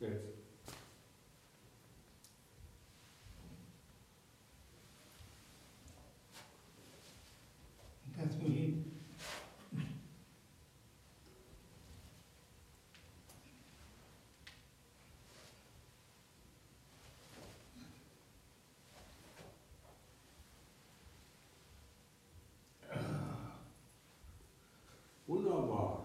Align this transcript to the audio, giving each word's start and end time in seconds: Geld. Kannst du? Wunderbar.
Geld. 0.00 0.20
Kannst 8.16 8.38
du? 8.40 8.84
Wunderbar. 25.26 26.03